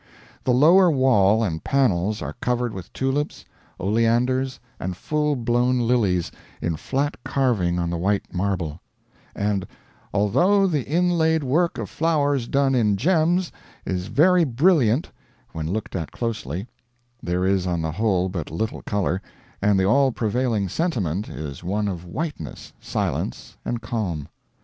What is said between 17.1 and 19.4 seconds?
there is on the whole but little color,